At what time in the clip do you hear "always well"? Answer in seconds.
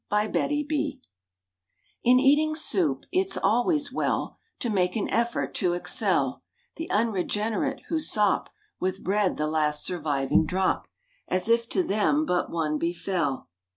3.37-4.39